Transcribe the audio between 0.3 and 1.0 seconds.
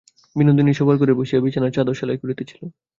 বিনোদিনী শোবার